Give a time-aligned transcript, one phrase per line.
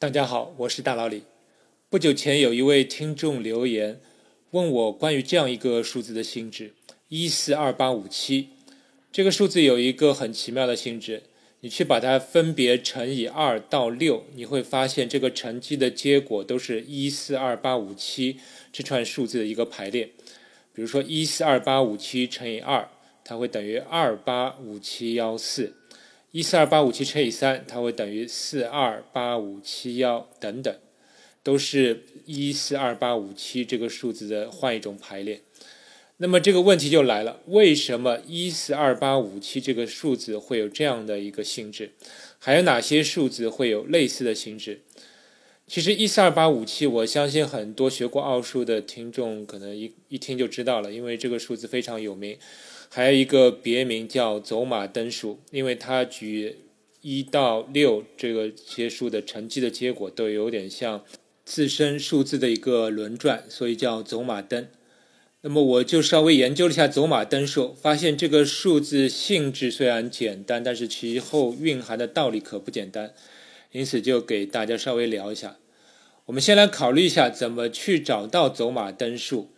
[0.00, 1.24] 大家好，我是大老李。
[1.90, 4.00] 不久前有一位听众留言
[4.52, 6.72] 问我关于这样一个数字的性质：
[7.08, 8.48] 一四二八五七。
[9.12, 11.24] 这个数字有一个很奇妙的性质，
[11.60, 18.38] 你去把它分别乘以二到六，你会发现这个乘积的结果都是一四二八五七
[18.72, 20.06] 这串数字的一个排列。
[20.72, 22.88] 比如说一四二八五七乘以二，
[23.22, 25.74] 它会等于二八五七幺四。
[26.32, 30.72] 一四二八五七乘以三，它会等于四二八五七幺等等，
[31.42, 35.42] 都是一四二八五七这个数字的换一种排列。
[36.18, 41.94] 那么这个问题就来了：为什么一四二八五七这个数字会有这样的一个性质？
[42.38, 44.82] 还有哪些数字会有类似的性质？
[45.66, 52.38] 其实一四二八五七，我相信很多学过奥数的听众可能一一听就知道了，因为这个数字非常有名。
[52.92, 56.56] 还有一个别名叫走马灯数，因为它举
[57.02, 61.04] 一到六这个些数的乘积的结果都有点像
[61.44, 64.66] 自身数字的一个轮转，所以叫走马灯。
[65.42, 73.14] 那么我就稍微研究了一下走马灯数，发现这个数字性质虽然简单，但是其后蕴含的道理可不简单，
[73.70, 75.58] 因此就给大家稍微聊一下。
[76.26, 79.52] 我们先来考虑一下怎么去找到走马灯数。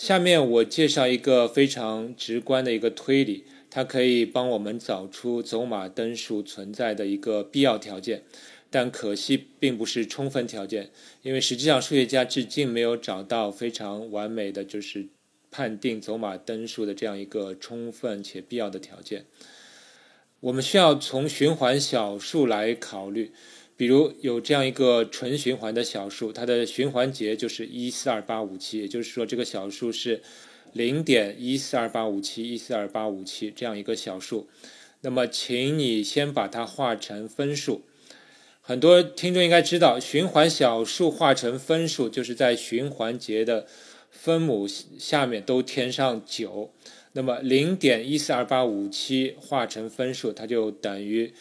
[0.00, 8.22] 下面我介绍一个非常直观的一个推理，它可以帮我们找出走马灯数存在的一个必要条件，
[8.70, 10.88] 但可惜并不是充分条件，
[11.20, 15.06] 因为实际上数学家至今没有找到非常完美的就是
[15.50, 19.26] 判定走马灯数的这样一个充分且必要的条件。
[20.40, 23.32] 我们需要从循环小数来考虑。
[23.80, 30.20] 比如有这样一个纯循环的小数，它的循环节就是一四二八五七，也就是说这个小数是
[30.74, 34.50] 零点一四二八五七一四二八五七这样一个小数。
[35.00, 37.80] 那么，请你先把它化成分数。
[38.60, 43.66] 很多听众应该知道，循环小数化成分数，就是在循环节的
[44.10, 46.74] 分母下面都添上九。
[47.14, 51.32] 那么，零点一四二八五七化成分数，它就等于。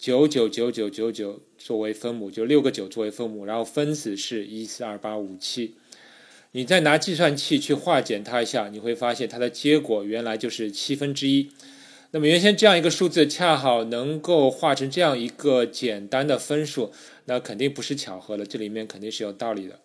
[0.00, 5.74] 九九九九九九作为分母，就六个九作为分母，然后分子是一四二八五七。
[6.52, 11.50] 你再拿计算器去化简它一下，你会发现它的结果原来就是七分之一。
[12.12, 16.90] 那么原先这样一个数字恰好能够化成这样一个简单的分数，
[17.26, 19.78] 那肯定不是巧合了，这里面肯定是有道理的。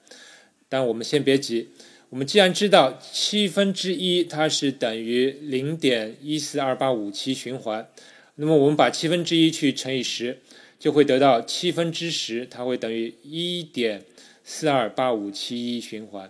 [0.70, 1.68] 但我们先别急，
[2.10, 7.90] 我们既然知道七分之一它是等于零点一四二八五七循环。
[8.36, 10.40] 那么我们把七分之一去乘以十，
[10.78, 14.04] 就会得到七分之十，它会等于一点
[14.44, 16.30] 四二八五七一循环。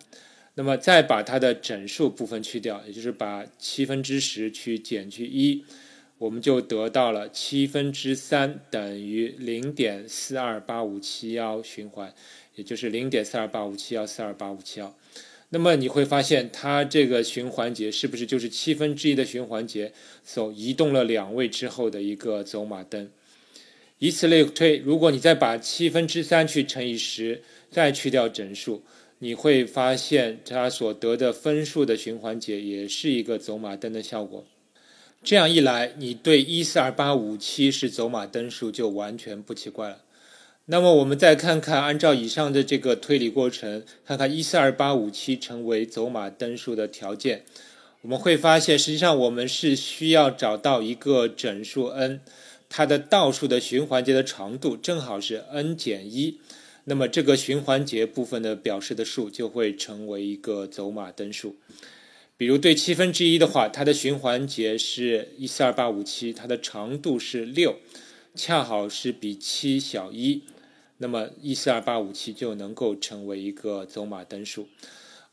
[0.54, 5.66] 那么再把它的整数部分去掉，也就是把七分之十去减去一，
[6.18, 12.14] 我们就得到了七分之三等于零点四二八五七幺循环，
[12.56, 14.96] 也就是零点四二八五七幺四二八五七幺。
[15.50, 23.10] 那么你会发现，它这个循环节是不是就是七分之一的循环节所移动了两位之后的一个走马灯？
[24.00, 27.42] 以此类推，如果你再把七分之三去乘以十，
[27.72, 28.84] 再去掉整数，
[29.20, 34.46] 你会发现它所得的分数的循环节也是一个走马灯的效果。
[35.24, 40.02] 这样一来，你对一四二八五七是走马灯数就完全不奇怪了。
[40.68, 47.46] 那么我们再看看，按照以上的这个推理过程，看看一四二八五七成为走马灯数的条件，
[48.02, 52.20] 我们会发现，实际上我们是需要找到一个整数 n，
[52.68, 56.40] 它的倒数的循环节的长度正好是 n 减一，
[56.86, 61.58] 那么这个循环节部分的表示的数就会成为一个走马灯数。
[62.38, 67.76] 比如对七分之一的话，它的循环节是一四二八五七，它的长度是六，
[68.34, 70.42] 恰好是比七小一。
[70.98, 74.68] 那么一四二八五七就能够成为一个走马灯数，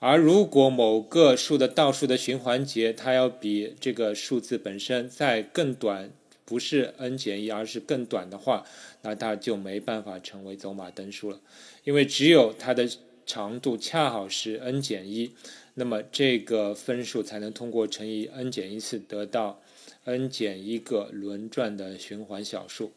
[0.00, 6.10] 而如果某个数的倒数的循环节它要比这个数字本身再更短，
[6.44, 8.64] 不是 n 减一，而是更短的话，
[9.02, 11.40] 那它就没办法成为走马灯数了，
[11.84, 12.88] 因为只有它的
[13.24, 15.32] 长度恰好是 n 减一，
[15.74, 19.60] 那么这个分数才能通过乘以 n 减一次得到
[20.04, 22.90] n 减一个轮转的循环小数。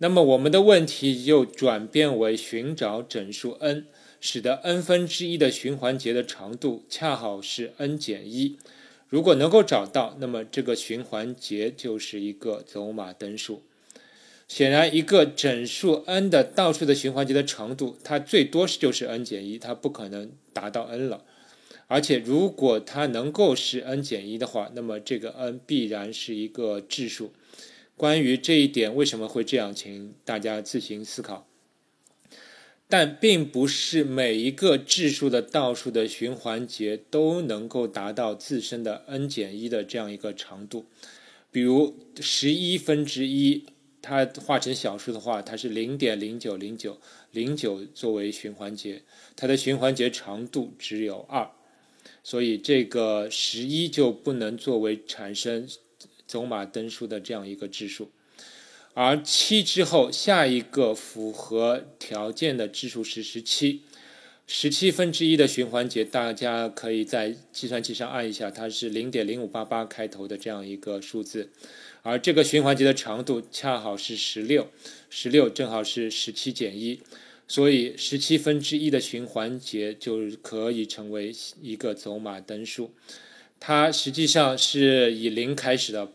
[0.00, 3.86] 那么我们的问题就转变为寻找整数 n，
[4.20, 8.56] 使得 n 分之一的循环节的长度恰好是 n 减一。
[9.08, 13.62] 如果能够找到，那么这个循环节就是一个走马灯数。
[14.46, 21.24] 显然，一个整数 n 的倒数的循环节的长度，它最多是就是 n 减一，它不可能达到 n 了。
[21.88, 27.32] 而且，如果它能够是 n 减一的话，那么这个 n 必然是一个质数。
[27.98, 31.46] 关于这一点为什么会这样，请大家自行思考。
[32.90, 40.86] 但并不是每一个质数的倒数的循环节都能够达到自身的 n 减一的这样一个长度。
[41.50, 43.66] 比如十一分之一，
[44.00, 46.98] 它化成小数的话，它是零点零九零九
[47.32, 49.02] 零九作为循环节，
[49.36, 51.50] 它的循环节长度只有二，
[52.22, 55.68] 所以这个十一就不能作为产生
[56.28, 58.12] 走马灯数的这样一个质数。
[58.94, 63.82] 而七之后，下一个符合条件的质数是十七，
[64.44, 71.50] 十七分之一的循环节，大家可以在计算器上按一下，它是零点零五八八开头的这样一个数字，
[72.02, 74.66] 而这个循环节的长度恰好是十六，
[75.08, 77.00] 十六正好是十七减一，
[77.46, 81.32] 所以十七分之一的循环节就可以成为
[81.62, 82.90] 一个走马灯数，
[83.60, 86.10] 它实际上是以零开始的。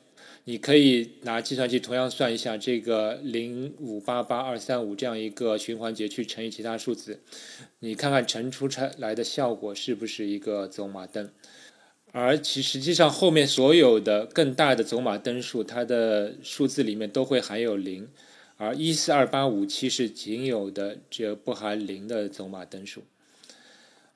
[0.45, 7.21] 你可以拿计算器同样算一下这个零五八八二三五这样一个循环节去乘以其他数字，
[7.79, 8.67] 你看看乘出
[8.97, 11.29] 来的效果是不是一个走马灯？
[12.11, 18.09] 而其实际上后面所有的更大的走马灯数，它的数字里面都会含有零，
[18.57, 23.03] 而一四二八五七是仅有的这不含零的走马灯数。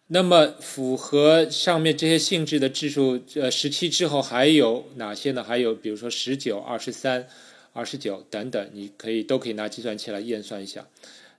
[0.09, 5.43] 那么符合上面这些性质的质数，呃，十七之后还有哪些呢？
[5.43, 7.27] 还有比如说十九、二十三、
[7.73, 10.87] 二十九等等，你可以都可以拿计算器来验算一下。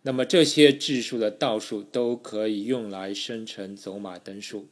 [0.03, 4.69] 那么这些质数的倒数都可以用来生成走马灯数。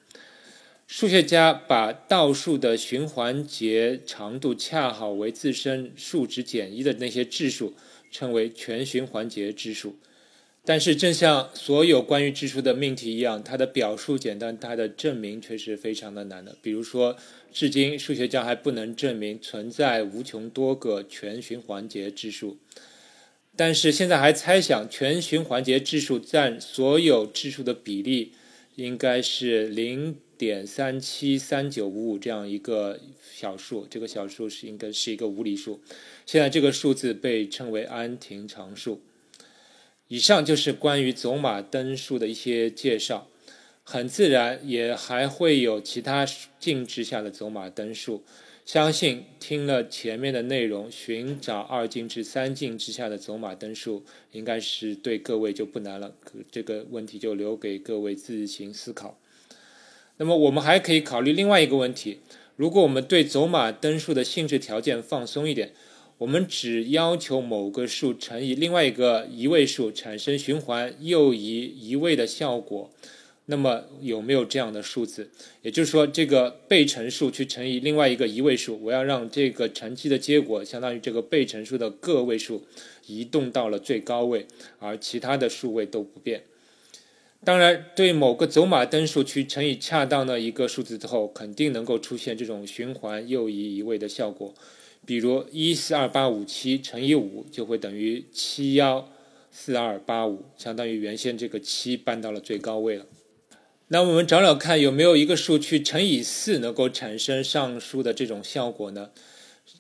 [0.87, 7.75] 数学家把倒数的循环节长度恰好为自身数值减一的那些质数，
[8.11, 9.97] 称为全循环节质数。
[10.69, 16.57] 但是，正像所有关于质数的命题一样，它的表述简单，它的证明却是非常的难的。
[16.61, 17.17] 比如说，
[17.53, 22.59] 至今数学家还不能证明存在无穷多个全循环节质数。
[23.55, 28.33] 但是现在还猜想，全循环节质数占所有质数的比例
[28.75, 32.99] 应该是零点三七三九五五这样一个
[33.33, 33.87] 小数。
[33.89, 35.81] 这个小数是应该是一个无理数。
[36.27, 39.01] 现在这个数字被称为安亭常数。
[40.09, 43.27] 以上就是关于走马灯数的一些介绍，
[43.83, 46.25] 很自然，也还会有其他
[46.61, 48.23] 静止下的走马灯数。
[48.65, 56.13] 相信听了前面的内容，寻找二进制、三进制下的走马灯数，应该是对各位就不难了。
[56.53, 59.19] 这个问题就留给各位自行思考。
[60.19, 62.21] 那么，我们还可以考虑另外一个问题：
[62.55, 65.73] 如果我们对走马灯数的性质条件放松一点。
[66.19, 72.91] 我们只要求某个数乘以另外一个一位数产生循环右移一位的效果，
[73.45, 75.31] 那么有没有这样的数字？
[75.61, 82.65] 也就是说，这个被乘数去乘以另外一个一位数，我要让这个乘积的结果相当于这个被乘数的个位数
[83.07, 84.47] 移动到了最高位，
[84.79, 86.45] 而其他的数位都不变。
[87.45, 94.55] 当然，对某个走马灯数去乘以恰当的一个数字之后，肯定能够出现这种循环右移一位的效果。
[95.07, 99.09] 比如一四二八五七乘以五就会等于七幺
[99.51, 103.07] 四二八五，相当于原先这个七搬到了最高位了。
[103.89, 109.11] 那我们找找看有没有一个数去乘以四能够产生上述的这种效果呢？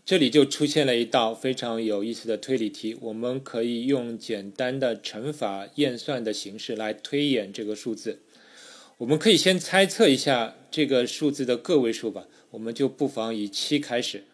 [0.04, 8.20] 这里就出现了一道非常有意思的推理题，我们可以用简单的乘法验算的形式来推演这个数字。
[8.98, 14.24] 我们可以先猜测一下这个数字的个位数吧，我们就不妨以七开始。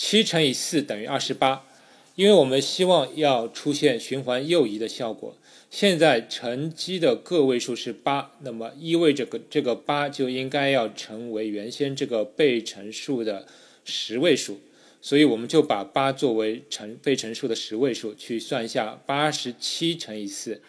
[0.00, 1.66] 七乘以四等于二十八，
[2.14, 5.36] 因为我们希望要出现循环右移的效果。
[5.72, 13.44] 现在乘积的个位数是八，那么意味着个这个八就应该要成为原先这个被乘数的
[13.84, 14.60] 十位数，
[15.02, 20.62] 所以我们就把八作为乘被乘数的十位数去算一下，八十七乘以四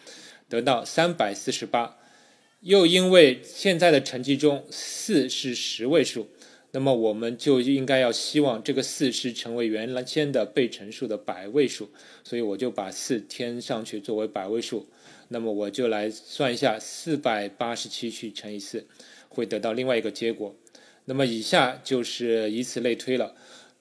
[0.48, 1.96] 得到三百四十八。
[2.62, 6.28] 又因为现在的乘积中四是十位数。
[6.72, 11.88] 那么我们就应该要希望这个四是成为原来先的被乘数的百位数，
[12.22, 14.86] 所以我就把四添上去作为百位数。
[15.28, 18.86] 那么我就来算一下，四百八十七去乘以四，
[19.28, 20.54] 会得到另外一个结果。
[21.06, 23.34] 那么以下就是以此类推了。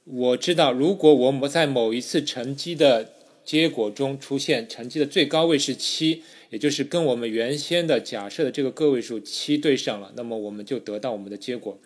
[0.06, 11.80] 我知道，如果我们在某一次乘积的结果中出现乘积的最高位是七，也就是跟我们原先的假设的这个个位数七对上了，那么我们就得到我们的结果。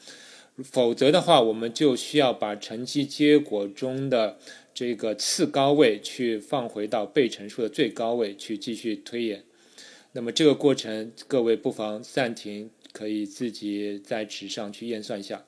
[0.61, 4.37] 否则的话，我们就需要把乘积结果中的
[4.73, 9.43] 这个次高位去放回到被乘数的最高位去继续推演。
[10.11, 15.43] 那么这个过程，各位不妨暂停，可以自己在纸上去验算一下。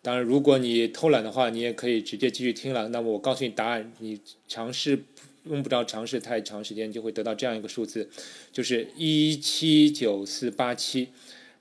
[0.00, 2.88] 当然，如果你偷懒的话，你也可以直接继续听了。
[2.90, 5.02] 那么我告诉你答案，你尝试
[5.44, 8.08] 用不着尝试太长时间，就会得到这样一个数字，
[8.52, 11.08] 就是一七九四八七，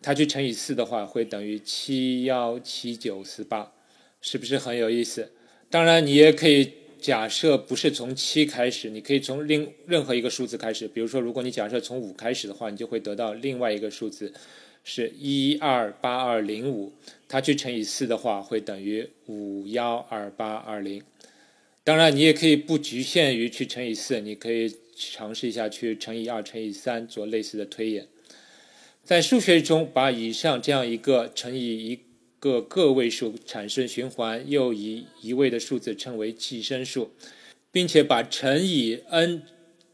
[0.01, 3.73] 它去乘以四的话，会等于七幺七九四八，
[4.21, 5.31] 是不是很有意思？
[5.69, 10.87] 当然，你也可以假设不是从七开始，你可以从另任何一个数字开始。
[10.87, 14.33] 比如说，如果你假设从五开始的话，你就会得到另外一个数字，
[14.83, 16.93] 是一二八二零五，
[17.27, 21.01] 它去乘以四的话，会等于五幺二八二零。
[21.83, 28.07] 当然，你也可以不局限于去乘以四，你可以尝试一下去乘以二、乘以三，做类似的推演。
[29.07, 31.99] 在数学中，把以上这样一个乘以一。
[32.39, 37.09] 个个位数产生循环又以一位的数字称为寄生数，
[37.71, 39.41] 并且把乘以 n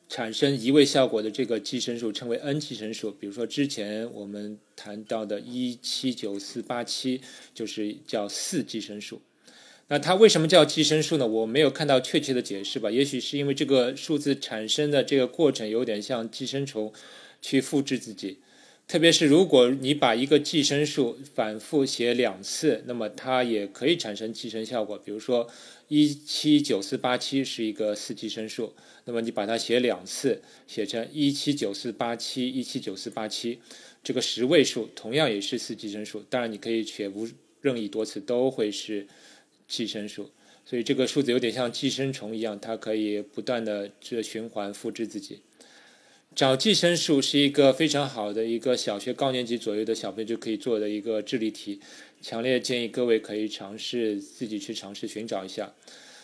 [0.10, 3.10] 产生一位效果的这个寄生数称为 n 寄生数。
[3.12, 7.22] 比如说之前我们谈到的1794487
[7.53, 9.22] 就是叫四寄生数。
[9.88, 11.25] 那它为什么叫寄生数呢？
[11.25, 12.91] 我没有看到确切的解释吧。
[12.91, 16.91] 也许是因为这个数字产生的这个过程有点像寄生虫
[17.41, 18.39] 去复制自己。
[18.86, 24.98] 特别是如果你把一个寄生数反复写两次，那么它也可以产生寄生效果。
[24.98, 25.50] 比如说，
[25.88, 28.74] 一七九四八七是一个四寄生数，
[29.06, 33.60] 那么你把它写两次，写成一七九四八七一七九四八七，
[34.04, 36.22] 这个十位数同样也是四寄生数。
[36.30, 37.28] 当然，你可以写无
[37.62, 39.08] 任意多次都会是
[39.68, 40.30] 寄生数。
[40.66, 45.40] 所以这个数字有点像寄生虫一样，它可以不断的这循环复制自己。
[46.36, 51.80] 找寄生数是一个非常好的一个小学高年级左右的小朋友就可以做的一个智力题，
[52.22, 55.72] 强烈建议各位可以尝试自己去尝试寻找一下。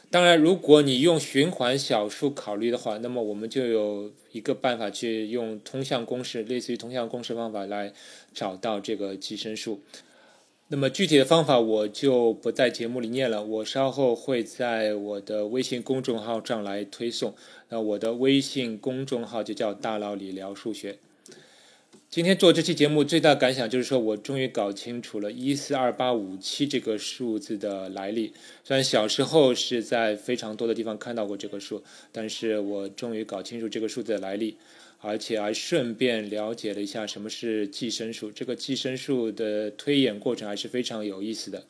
[0.10, 7.94] 当然，如果你用循环小数考虑的话，那么我们就有一个办法去用通项公式，类似于通项公式方法来
[8.34, 9.84] 找到这个寄生数。
[10.72, 17.34] 那么具体的方法我就不在节目里念了，我稍后会在我的微信公众号上来推送。
[17.70, 21.00] 那我的微信公众号就叫大佬理聊数学。
[22.08, 28.32] 今天做这期节目最大感想就是说我终于搞清楚了一四二八五七这个数字的来历。
[28.64, 34.56] 虽然小时候是在非常多的地方看到过这个数，但是我终于搞清楚这个数字的来历。
[35.01, 41.63] 而且还顺便了解了一下什么是寄生数，这个寄生数的推演过程还是非常有意思的。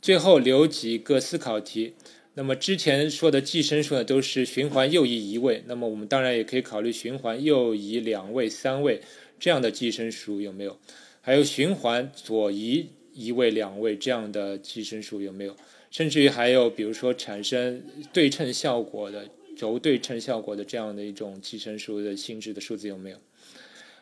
[0.00, 1.94] 最后留几个思考题。
[2.34, 9.00] 那么之前说的寄生数呢，都是循环右移一位，那么我们当然也可以考虑循环右移两位、三位
[9.38, 10.78] 这样的寄生数有没有？
[11.20, 15.56] 还有循环左移一位、两位这样的寄生数有没有？
[15.90, 19.28] 甚至于还有比如说产生对称效果的。
[19.56, 23.16] 轴对称效果的这样的一种寄生数的性质的数字有没有？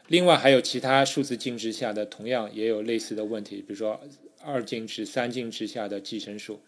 [0.08, 4.00] 另外还有其他数字静止下的同样也有类似的问题，比如说
[4.42, 6.60] 二进制、三进制下的寄生数。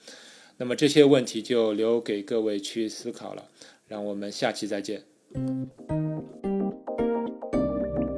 [0.58, 3.48] 那么这些问题就留给各位去思考了。
[3.88, 5.02] 让我们下期再见。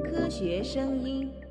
[0.04, 1.43] 科学声音。